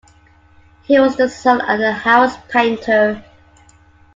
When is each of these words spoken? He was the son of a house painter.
He 0.81 0.99
was 0.99 1.15
the 1.15 1.29
son 1.29 1.61
of 1.61 1.79
a 1.79 1.91
house 1.93 2.35
painter. 2.49 3.23